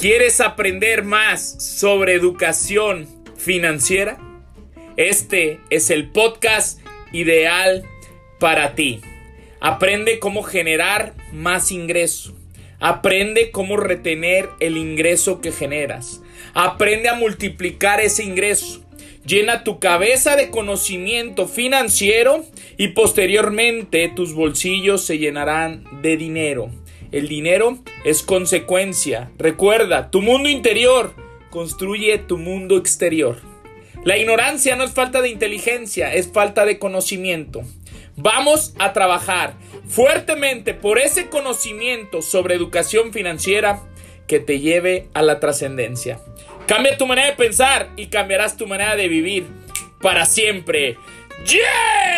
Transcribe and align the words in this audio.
¿Quieres 0.00 0.40
aprender 0.40 1.04
más 1.04 1.62
sobre 1.62 2.14
educación 2.14 3.06
financiera? 3.36 4.18
Este 4.96 5.60
es 5.68 5.90
el 5.90 6.08
podcast 6.08 6.80
ideal 7.12 7.84
para 8.38 8.74
ti. 8.74 9.02
Aprende 9.60 10.18
cómo 10.18 10.42
generar 10.42 11.12
más 11.34 11.70
ingreso. 11.70 12.34
Aprende 12.78 13.50
cómo 13.50 13.76
retener 13.76 14.48
el 14.58 14.78
ingreso 14.78 15.42
que 15.42 15.52
generas. 15.52 16.22
Aprende 16.54 17.10
a 17.10 17.14
multiplicar 17.14 18.00
ese 18.00 18.24
ingreso. 18.24 18.82
Llena 19.26 19.64
tu 19.64 19.80
cabeza 19.80 20.34
de 20.34 20.48
conocimiento 20.48 21.46
financiero 21.46 22.46
y 22.78 22.88
posteriormente 22.88 24.10
tus 24.16 24.32
bolsillos 24.32 25.04
se 25.04 25.18
llenarán 25.18 25.84
de 26.00 26.16
dinero. 26.16 26.70
El 27.12 27.28
dinero 27.28 27.78
es 28.04 28.22
consecuencia. 28.22 29.30
Recuerda, 29.36 30.10
tu 30.10 30.22
mundo 30.22 30.48
interior 30.48 31.14
construye 31.50 32.18
tu 32.18 32.38
mundo 32.38 32.76
exterior. 32.76 33.38
La 34.04 34.16
ignorancia 34.16 34.76
no 34.76 34.84
es 34.84 34.92
falta 34.92 35.20
de 35.20 35.28
inteligencia, 35.28 36.14
es 36.14 36.32
falta 36.32 36.64
de 36.64 36.78
conocimiento. 36.78 37.62
Vamos 38.16 38.74
a 38.78 38.92
trabajar 38.92 39.54
fuertemente 39.88 40.72
por 40.72 40.98
ese 40.98 41.28
conocimiento 41.28 42.22
sobre 42.22 42.54
educación 42.54 43.12
financiera 43.12 43.82
que 44.26 44.38
te 44.38 44.60
lleve 44.60 45.08
a 45.12 45.22
la 45.22 45.40
trascendencia. 45.40 46.20
Cambia 46.66 46.96
tu 46.96 47.06
manera 47.06 47.28
de 47.28 47.36
pensar 47.36 47.90
y 47.96 48.06
cambiarás 48.06 48.56
tu 48.56 48.66
manera 48.66 48.94
de 48.94 49.08
vivir 49.08 49.46
para 50.00 50.24
siempre. 50.24 50.96
¡Yeah! 51.44 52.09